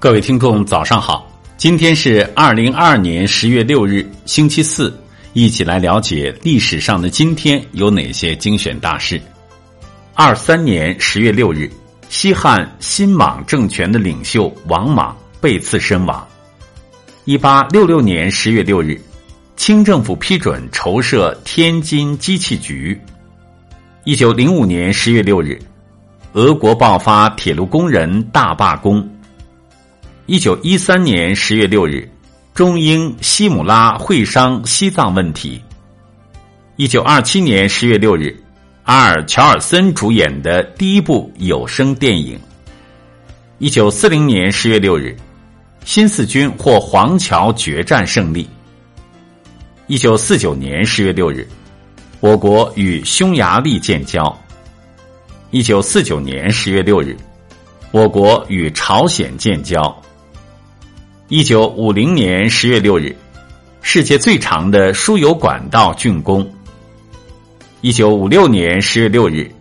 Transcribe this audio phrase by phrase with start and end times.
[0.00, 1.28] 各位听众，早上好！
[1.56, 4.96] 今天是二零二二年十月六日，星期四，
[5.32, 9.20] 一起来了解历史上的今天有哪些精选大事。
[10.14, 11.68] 二三年十月六日，
[12.08, 16.24] 西汉新莽政权的领袖王莽被刺身亡。
[17.24, 19.00] 一八六六年十月六日，
[19.56, 22.96] 清政府批准筹设天津机器局。
[24.04, 25.58] 一九零五年十月六日，
[26.34, 29.07] 俄国爆发铁路工人大罢工。
[30.28, 32.06] 一九一三年十月六日，
[32.52, 35.58] 中英西姆拉会商西藏问题。
[36.76, 38.38] 一九二七年十月六日，
[38.82, 42.38] 阿尔乔尔森主演的第一部有声电影。
[43.56, 45.16] 一九四零年十月六日，
[45.86, 48.46] 新四军获黄桥决战胜利。
[49.86, 51.48] 一九四九年十月六日，
[52.20, 54.38] 我国与匈牙利建交。
[55.52, 57.16] 一九四九年十月六日，
[57.92, 59.90] 我国与朝鲜建交。
[61.30, 63.14] 一九五零年十月六日，
[63.82, 66.50] 世界最长的输油管道竣工。
[67.82, 69.52] 一九五六年十月六日，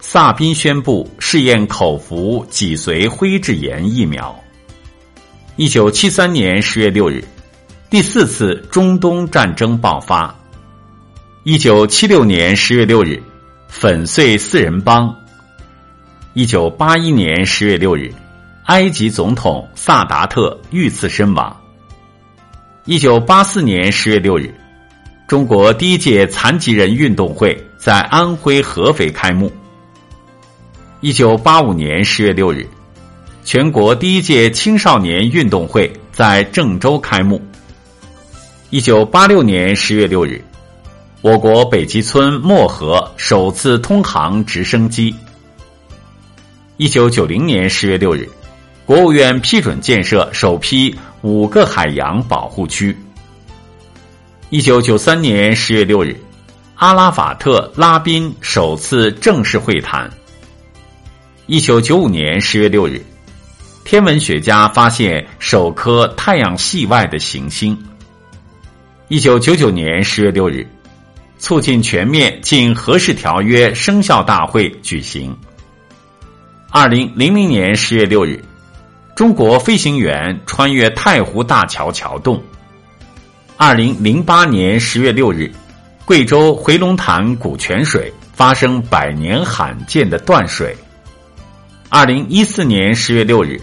[0.00, 4.38] 萨宾宣布试验口服脊髓灰质炎疫苗。
[5.56, 7.24] 一九七三年十月六日，
[7.90, 10.32] 第四次中东战争爆发。
[11.42, 13.20] 一九七六年十月六日，
[13.66, 15.12] 粉碎四人帮。
[16.34, 18.14] 一九八一年十月六日。
[18.66, 21.56] 埃及总统萨达特遇刺身亡。
[22.84, 24.52] 一九八四年十月六日，
[25.28, 29.52] 中国第一届残疾人运动会在安徽合肥开幕。
[31.00, 32.68] 一九八五年十月六日，
[33.44, 37.40] 全国第一届青少年运动会在郑州开幕。
[38.70, 40.42] 一九八六年十月六日，
[41.22, 45.14] 我国北极村漠河首次通航直升机。
[46.78, 48.28] 一九九零年十月六日。
[48.86, 52.96] 国务院批准建设首批五个海洋保护区。
[54.48, 56.16] 一九九三年十月六日，
[56.76, 60.08] 阿拉法特拉宾首次正式会谈。
[61.46, 63.04] 一九九五年十月六日，
[63.84, 67.76] 天文学家发现首颗太阳系外的行星。
[69.08, 70.64] 一九九九年十月六日，
[71.38, 75.36] 促进全面禁核试条约生效大会举行。
[76.70, 78.40] 二零零零年十月六日。
[79.16, 82.38] 中国飞行员穿越太湖大桥桥洞。
[83.56, 85.50] 二零零八年十月六日，
[86.04, 90.76] 贵州回龙潭古泉水发生百年罕见的断水。
[91.88, 93.58] 二零一四年十月六日，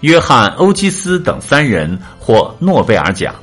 [0.00, 3.34] 约翰欧基斯等三人获诺贝尔奖。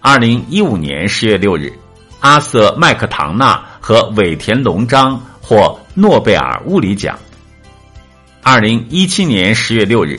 [0.00, 1.72] 二零一五年十月六日，
[2.18, 7.16] 阿瑟麦克唐纳和尾田龙章获诺贝尔物理奖。
[8.42, 10.18] 二零一七年十月六日。